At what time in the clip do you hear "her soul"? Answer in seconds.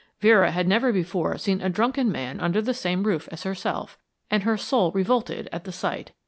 4.41-4.91